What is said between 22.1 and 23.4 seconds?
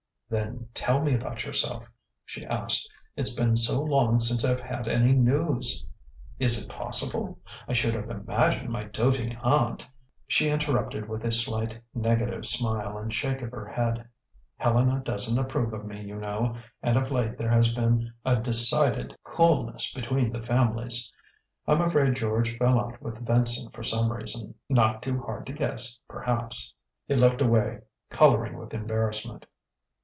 George fell out with